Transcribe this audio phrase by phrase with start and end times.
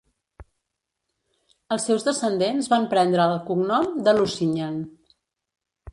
[1.75, 4.85] Els seus descendents van prendre el cognom de Lusignan.